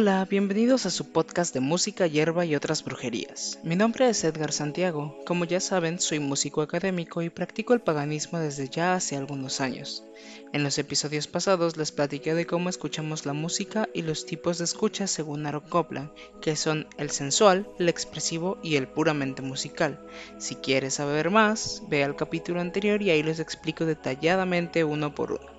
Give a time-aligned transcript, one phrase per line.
[0.00, 3.58] Hola, bienvenidos a su podcast de música, hierba y otras brujerías.
[3.64, 5.18] Mi nombre es Edgar Santiago.
[5.26, 10.04] Como ya saben, soy músico académico y practico el paganismo desde ya hace algunos años.
[10.52, 14.66] En los episodios pasados les platiqué de cómo escuchamos la música y los tipos de
[14.66, 19.98] escucha según Aaron Copland, que son el sensual, el expresivo y el puramente musical.
[20.38, 25.32] Si quieres saber más, ve al capítulo anterior y ahí les explico detalladamente uno por
[25.32, 25.57] uno.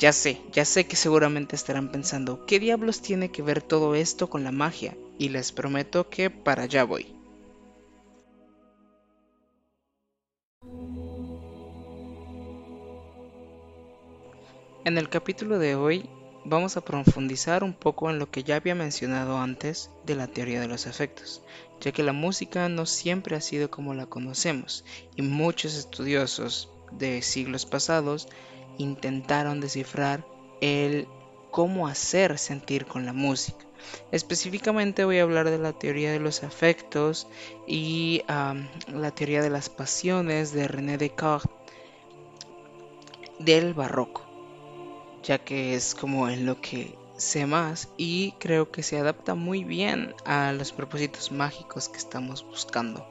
[0.00, 4.30] Ya sé, ya sé que seguramente estarán pensando, ¿qué diablos tiene que ver todo esto
[4.30, 4.96] con la magia?
[5.18, 7.14] Y les prometo que para allá voy.
[14.86, 16.08] En el capítulo de hoy
[16.46, 20.62] vamos a profundizar un poco en lo que ya había mencionado antes de la teoría
[20.62, 21.42] de los efectos,
[21.82, 24.82] ya que la música no siempre ha sido como la conocemos
[25.14, 28.28] y muchos estudiosos de siglos pasados
[28.80, 30.26] intentaron descifrar
[30.60, 31.06] el
[31.50, 33.64] cómo hacer sentir con la música.
[34.12, 37.26] Específicamente voy a hablar de la teoría de los afectos
[37.66, 41.50] y la teoría de las pasiones de René Descartes
[43.38, 44.22] del barroco,
[45.22, 49.64] ya que es como en lo que sé más y creo que se adapta muy
[49.64, 53.09] bien a los propósitos mágicos que estamos buscando.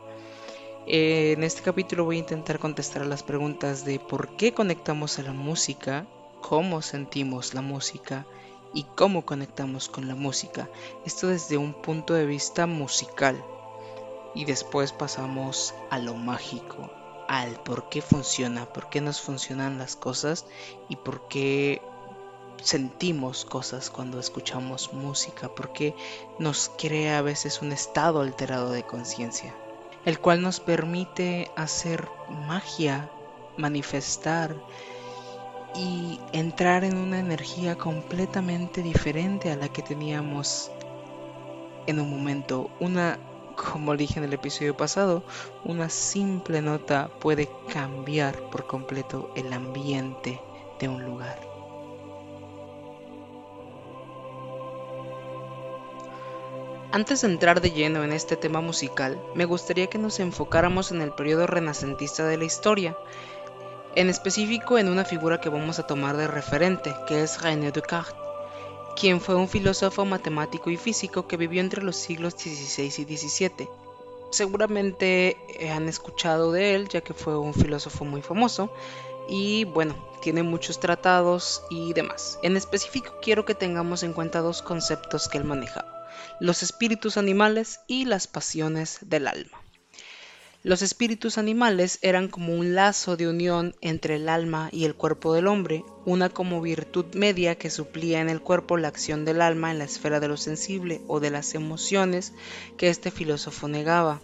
[0.91, 5.19] Eh, en este capítulo voy a intentar contestar a las preguntas de por qué conectamos
[5.19, 6.07] a la música,
[6.41, 8.25] cómo sentimos la música
[8.73, 10.67] y cómo conectamos con la música.
[11.05, 13.45] Esto desde un punto de vista musical.
[14.33, 16.89] Y después pasamos a lo mágico,
[17.27, 20.47] al por qué funciona, por qué nos funcionan las cosas
[20.89, 21.83] y por qué
[22.63, 25.93] sentimos cosas cuando escuchamos música, por qué
[26.39, 29.53] nos crea a veces un estado alterado de conciencia
[30.05, 32.07] el cual nos permite hacer
[32.47, 33.09] magia,
[33.57, 34.55] manifestar
[35.75, 40.71] y entrar en una energía completamente diferente a la que teníamos
[41.87, 42.69] en un momento.
[42.79, 43.19] Una,
[43.55, 45.23] como dije en el episodio pasado,
[45.63, 50.39] una simple nota puede cambiar por completo el ambiente
[50.79, 51.48] de un lugar.
[56.91, 61.01] Antes de entrar de lleno en este tema musical, me gustaría que nos enfocáramos en
[61.03, 62.97] el periodo renacentista de la historia,
[63.93, 68.15] en específico en una figura que vamos a tomar de referente, que es René Descartes,
[68.95, 73.69] quien fue un filósofo matemático y físico que vivió entre los siglos XVI y XVII.
[74.31, 78.73] Seguramente eh, han escuchado de él, ya que fue un filósofo muy famoso,
[79.27, 82.39] y bueno, tiene muchos tratados y demás.
[82.41, 85.88] En específico quiero que tengamos en cuenta dos conceptos que él manejaba
[86.39, 89.59] los espíritus animales y las pasiones del alma.
[90.61, 95.33] Los espíritus animales eran como un lazo de unión entre el alma y el cuerpo
[95.33, 99.71] del hombre, una como virtud media que suplía en el cuerpo la acción del alma
[99.71, 102.33] en la esfera de lo sensible o de las emociones
[102.75, 104.19] que este filósofo negaba.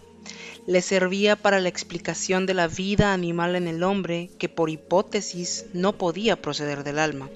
[0.66, 5.64] Le servía para la explicación de la vida animal en el hombre que por hipótesis
[5.72, 7.30] no podía proceder del alma.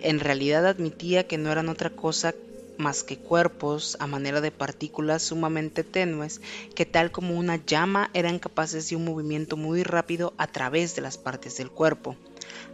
[0.00, 2.34] En realidad admitía que no eran otra cosa
[2.78, 6.40] más que cuerpos a manera de partículas sumamente tenues
[6.74, 11.02] que tal como una llama eran capaces de un movimiento muy rápido a través de
[11.02, 12.16] las partes del cuerpo.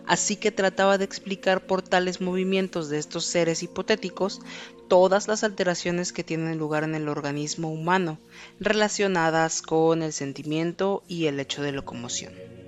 [0.06, 4.40] Así que trataba de explicar por tales movimientos de estos seres hipotéticos
[4.88, 8.18] todas las alteraciones que tienen lugar en el organismo humano
[8.60, 12.63] relacionadas con el sentimiento y el hecho de locomoción.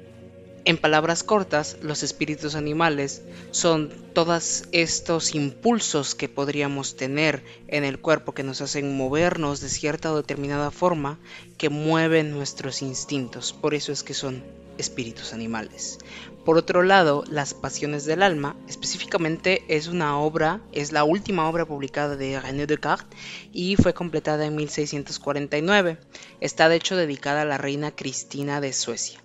[0.67, 3.23] En palabras cortas, los espíritus animales
[3.53, 9.69] son todos estos impulsos que podríamos tener en el cuerpo que nos hacen movernos de
[9.69, 11.21] cierta o determinada forma,
[11.57, 13.53] que mueven nuestros instintos.
[13.53, 14.43] Por eso es que son
[14.77, 15.99] espíritus animales.
[16.45, 21.65] Por otro lado, Las Pasiones del Alma, específicamente es una obra, es la última obra
[21.65, 23.17] publicada de René Descartes
[23.53, 25.99] y fue completada en 1649.
[26.41, 29.23] Está de hecho dedicada a la reina Cristina de Suecia.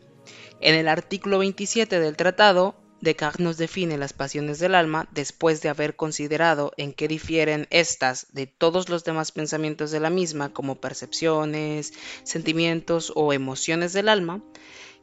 [0.63, 5.69] En el artículo 27 del tratado, Descartes nos define las pasiones del alma después de
[5.69, 10.79] haber considerado en qué difieren estas de todos los demás pensamientos de la misma, como
[10.79, 11.93] percepciones,
[12.23, 14.43] sentimientos o emociones del alma,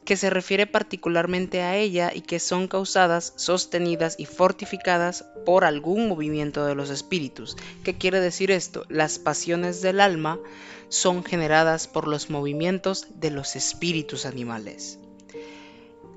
[0.05, 6.07] que se refiere particularmente a ella y que son causadas, sostenidas y fortificadas por algún
[6.07, 7.57] movimiento de los espíritus.
[7.83, 8.85] ¿Qué quiere decir esto?
[8.87, 10.39] Las pasiones del alma
[10.87, 14.99] son generadas por los movimientos de los espíritus animales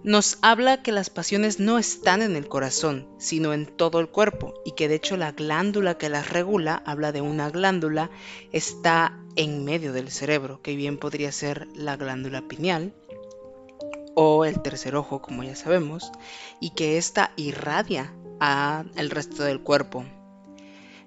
[0.04, 4.54] nos habla que las pasiones no están en el corazón, sino en todo el cuerpo,
[4.64, 8.10] y que de hecho la glándula que las regula, habla de una glándula,
[8.52, 12.93] está en medio del cerebro, que bien podría ser la glándula pineal
[14.14, 16.12] o el tercer ojo, como ya sabemos,
[16.60, 20.05] y que ésta irradia al resto del cuerpo.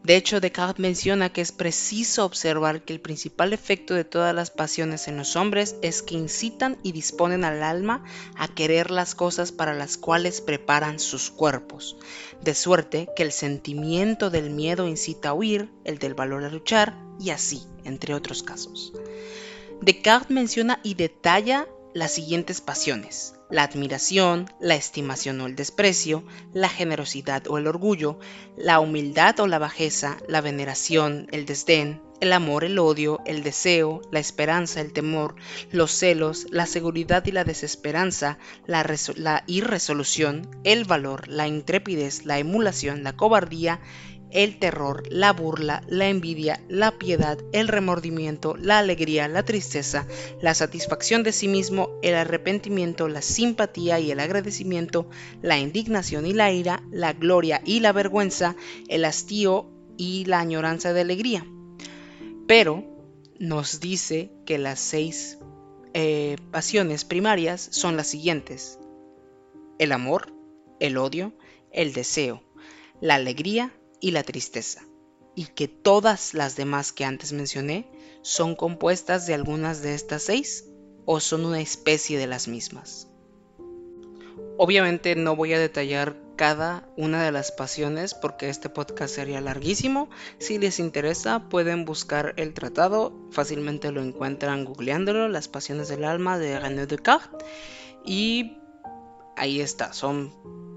[0.05, 4.51] De hecho, Descartes menciona que es preciso observar que el principal efecto de todas las
[4.51, 8.03] pasiones en los hombres es que incitan y disponen al alma
[8.35, 11.97] a querer las cosas para las cuales preparan sus cuerpos,
[12.43, 16.95] de suerte que el sentimiento del miedo incita a huir, el del valor a luchar,
[17.19, 18.93] y así, entre otros casos.
[19.81, 26.69] Descartes menciona y detalla las siguientes pasiones, la admiración, la estimación o el desprecio, la
[26.69, 28.19] generosidad o el orgullo,
[28.57, 34.01] la humildad o la bajeza, la veneración, el desdén, el amor, el odio, el deseo,
[34.11, 35.35] la esperanza, el temor,
[35.71, 43.03] los celos, la seguridad y la desesperanza, la, irresolución, el valor, la intrepidez, la emulación,
[43.03, 43.79] la cobardía,
[44.31, 50.07] el terror, la burla, la envidia, la piedad, el remordimiento, la alegría, la tristeza,
[50.41, 55.09] la satisfacción de sí mismo, el arrepentimiento, la simpatía y el agradecimiento,
[55.41, 58.55] la indignación y la ira, la gloria y la vergüenza,
[58.87, 61.45] el hastío y la añoranza de alegría.
[62.47, 62.83] Pero
[63.39, 65.39] nos dice que las seis
[65.93, 68.79] eh, pasiones primarias son las siguientes.
[69.79, 70.33] El amor,
[70.79, 71.33] el odio,
[71.71, 72.43] el deseo,
[73.01, 74.83] la alegría, y la tristeza,
[75.35, 80.65] y que todas las demás que antes mencioné son compuestas de algunas de estas seis
[81.05, 83.07] o son una especie de las mismas.
[84.57, 90.09] Obviamente no voy a detallar cada una de las pasiones porque este podcast sería larguísimo.
[90.39, 96.37] Si les interesa pueden buscar el tratado, fácilmente lo encuentran googleándolo, Las pasiones del alma
[96.37, 97.45] de René Descartes
[98.05, 98.57] y
[99.35, 100.33] ahí está, son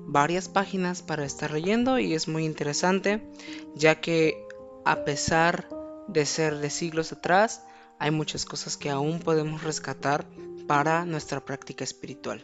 [0.09, 3.23] varias páginas para estar leyendo y es muy interesante
[3.75, 4.43] ya que
[4.87, 5.69] a pesar
[6.09, 7.63] de ser de siglos atrás
[7.99, 10.25] hay muchas cosas que aún podemos rescatar
[10.67, 12.43] para nuestra práctica espiritual.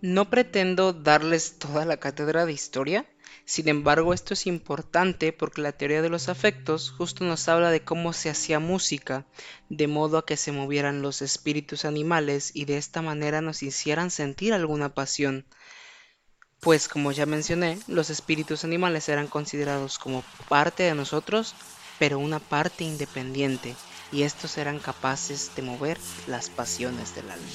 [0.00, 3.06] No pretendo darles toda la cátedra de historia,
[3.44, 7.82] sin embargo, esto es importante porque la teoría de los afectos justo nos habla de
[7.82, 9.26] cómo se hacía música,
[9.68, 14.10] de modo a que se movieran los espíritus animales y de esta manera nos hicieran
[14.10, 15.46] sentir alguna pasión.
[16.60, 21.54] Pues como ya mencioné, los espíritus animales eran considerados como parte de nosotros,
[21.98, 23.76] pero una parte independiente,
[24.10, 27.46] y estos eran capaces de mover las pasiones del alma.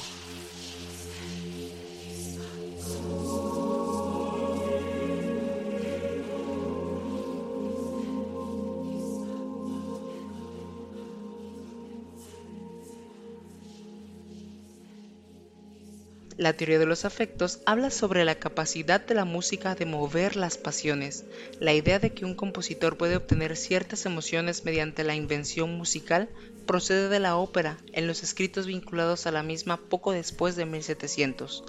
[16.44, 20.58] La teoría de los afectos habla sobre la capacidad de la música de mover las
[20.58, 21.24] pasiones,
[21.62, 26.28] la idea de que un compositor puede obtener ciertas emociones mediante la invención musical
[26.66, 31.64] procede de la ópera en los escritos vinculados a la misma poco después de 1700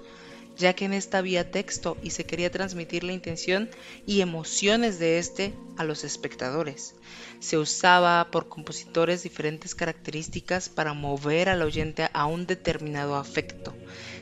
[0.57, 3.69] ya que en esta había texto y se quería transmitir la intención
[4.07, 6.95] y emociones de este a los espectadores.
[7.41, 13.75] Se usaba por compositores diferentes características para mover al oyente a un determinado afecto.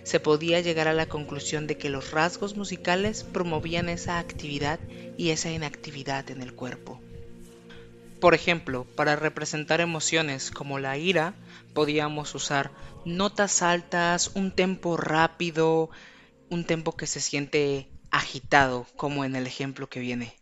[0.02, 4.80] Se podía llegar a la conclusión de que los rasgos musicales promovían esa actividad
[5.16, 7.00] y esa inactividad en el cuerpo.
[8.20, 11.34] Por ejemplo, para representar emociones como la ira,
[11.74, 12.70] podíamos usar
[13.04, 15.90] notas altas, un tempo rápido,
[16.52, 20.36] un tempo que se siente agitado, como en el ejemplo que viene.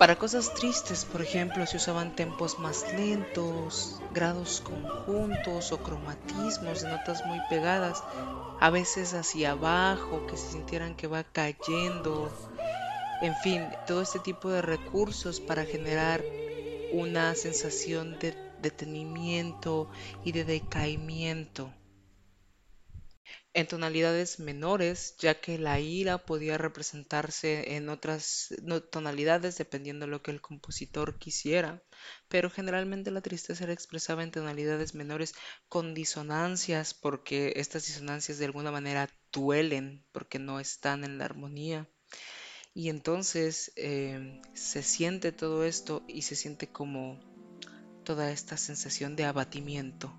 [0.00, 6.88] Para cosas tristes, por ejemplo, se usaban tempos más lentos, grados conjuntos o cromatismos de
[6.88, 8.02] notas muy pegadas,
[8.60, 12.32] a veces hacia abajo, que se sintieran que va cayendo.
[13.20, 16.24] En fin, todo este tipo de recursos para generar
[16.92, 19.90] una sensación de detenimiento
[20.24, 21.70] y de decaimiento
[23.52, 28.54] en tonalidades menores, ya que la ira podía representarse en otras
[28.90, 31.82] tonalidades dependiendo de lo que el compositor quisiera,
[32.28, 35.34] pero generalmente la tristeza era expresada en tonalidades menores
[35.68, 41.88] con disonancias, porque estas disonancias de alguna manera duelen, porque no están en la armonía.
[42.72, 47.18] Y entonces eh, se siente todo esto y se siente como
[48.04, 50.16] toda esta sensación de abatimiento.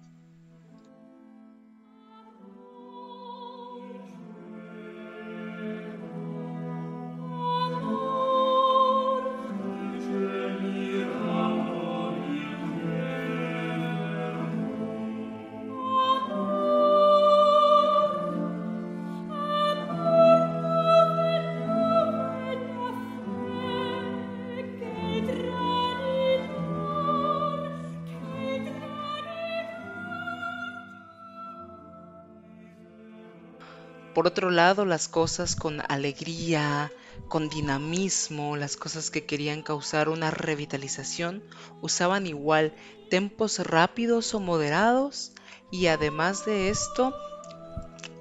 [34.13, 36.91] Por otro lado, las cosas con alegría,
[37.29, 41.43] con dinamismo, las cosas que querían causar una revitalización,
[41.81, 42.75] usaban igual
[43.09, 45.31] tempos rápidos o moderados
[45.71, 47.15] y además de esto,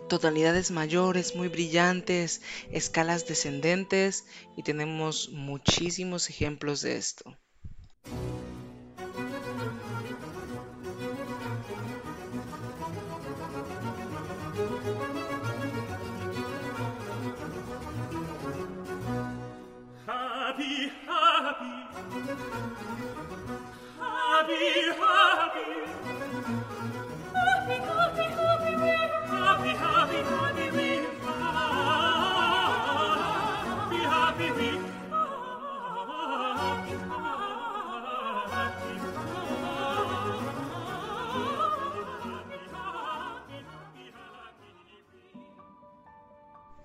[0.08, 7.36] tonalidades mayores, muy brillantes, escalas descendentes y tenemos muchísimos ejemplos de esto.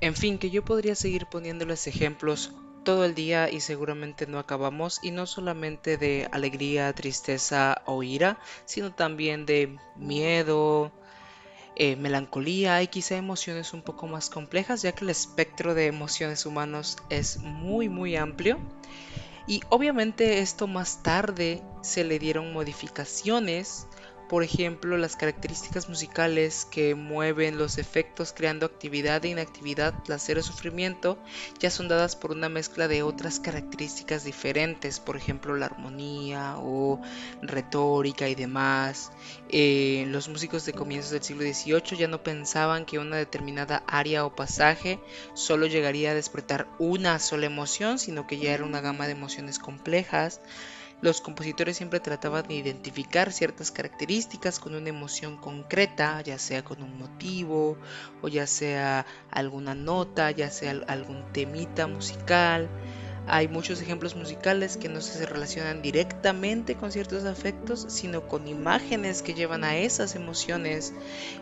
[0.05, 2.51] En fin, que yo podría seguir poniéndoles ejemplos
[2.83, 8.37] todo el día y seguramente no acabamos y no solamente de alegría, tristeza o ira,
[8.65, 10.91] sino también de miedo,
[11.75, 16.45] eh, melancolía y quizá emociones un poco más complejas ya que el espectro de emociones
[16.45, 18.59] humanos es muy muy amplio.
[19.47, 23.87] Y obviamente esto más tarde se le dieron modificaciones
[24.27, 30.43] por ejemplo, las características musicales que mueven los efectos creando actividad e inactividad, placer o
[30.43, 31.17] sufrimiento,
[31.59, 36.99] ya son dadas por una mezcla de otras características diferentes, por ejemplo, la armonía o
[37.41, 39.11] retórica y demás.
[39.49, 44.25] Eh, los músicos de comienzos del siglo XVIII ya no pensaban que una determinada área
[44.25, 44.99] o pasaje
[45.33, 49.59] solo llegaría a despertar una sola emoción, sino que ya era una gama de emociones
[49.59, 50.41] complejas.
[51.01, 56.81] Los compositores siempre trataban de identificar ciertas características con una emoción concreta, ya sea con
[56.81, 57.77] un motivo
[58.21, 62.69] o ya sea alguna nota, ya sea algún temita musical.
[63.27, 69.21] Hay muchos ejemplos musicales que no se relacionan directamente con ciertos afectos, sino con imágenes
[69.21, 70.93] que llevan a esas emociones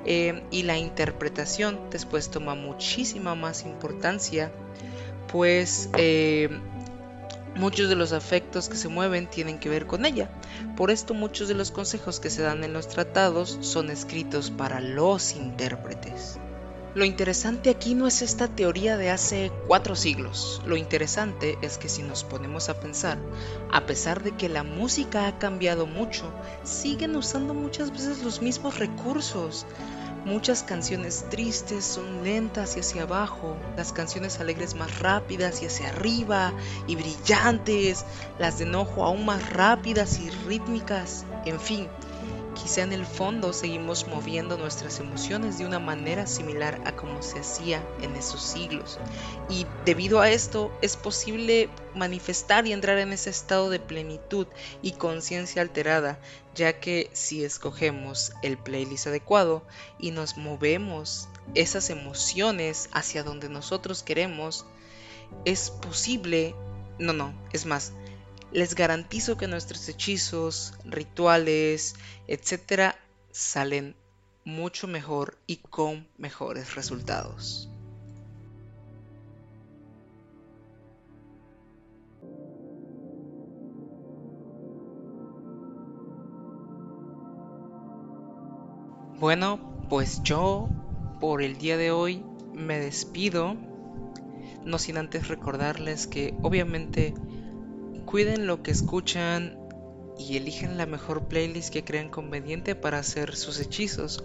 [0.06, 4.52] eh, y la interpretación después toma muchísima más importancia,
[5.28, 6.50] pues eh,
[7.56, 10.30] Muchos de los afectos que se mueven tienen que ver con ella.
[10.76, 14.80] Por esto muchos de los consejos que se dan en los tratados son escritos para
[14.80, 16.40] los intérpretes.
[16.96, 20.62] Lo interesante aquí no es esta teoría de hace cuatro siglos.
[20.66, 23.18] Lo interesante es que si nos ponemos a pensar,
[23.72, 26.32] a pesar de que la música ha cambiado mucho,
[26.64, 29.66] siguen usando muchas veces los mismos recursos.
[30.26, 35.90] Muchas canciones tristes son lentas y hacia abajo, las canciones alegres más rápidas y hacia
[35.90, 36.54] arriba
[36.88, 38.06] y brillantes,
[38.40, 41.90] las de enojo aún más rápidas y rítmicas, en fin,
[42.56, 47.40] Quizá en el fondo seguimos moviendo nuestras emociones de una manera similar a como se
[47.40, 49.00] hacía en esos siglos.
[49.50, 54.48] Y debido a esto es posible manifestar y entrar en ese estado de plenitud
[54.82, 56.20] y conciencia alterada,
[56.56, 59.64] ya que si escogemos el playlist adecuado
[60.00, 64.66] y nos movemos esas emociones hacia donde nosotros queremos,
[65.46, 66.56] es posible,
[67.00, 67.94] no, no, es más,
[68.54, 71.96] les garantizo que nuestros hechizos, rituales,
[72.28, 72.96] etcétera,
[73.32, 73.96] salen
[74.46, 77.70] mucho mejor y con mejores resultados.
[89.20, 90.70] Bueno, pues yo
[91.20, 93.56] por el día de hoy me despido,
[94.66, 97.14] no sin antes recordarles que obviamente
[98.14, 99.58] Cuiden lo que escuchan
[100.20, 104.24] y eligen la mejor playlist que crean conveniente para hacer sus hechizos.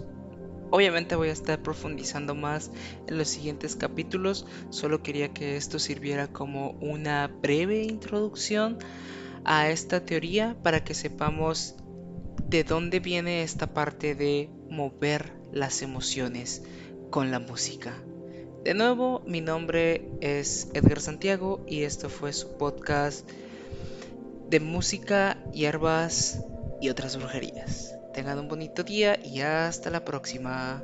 [0.69, 2.69] Obviamente voy a estar profundizando más
[3.07, 8.77] en los siguientes capítulos, solo quería que esto sirviera como una breve introducción
[9.43, 11.73] a esta teoría para que sepamos
[12.47, 16.61] de dónde viene esta parte de mover las emociones
[17.09, 17.95] con la música.
[18.63, 23.27] De nuevo, mi nombre es Edgar Santiago y esto fue su podcast
[24.49, 26.43] de música, hierbas
[26.81, 27.95] y otras brujerías.
[28.13, 30.83] Tengan un bonito día y hasta la próxima.